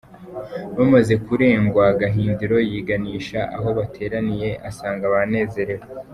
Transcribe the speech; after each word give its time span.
Bamaze 0.77 1.13
kurengwa 1.25 1.83
Gahindiro 1.99 2.57
yiganisha 2.71 3.39
aho 3.55 3.69
bateraniye 3.77 4.49
asanga 4.69 5.05
banezerewe. 5.13 5.85